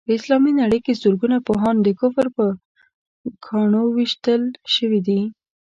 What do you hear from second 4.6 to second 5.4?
شوي دي.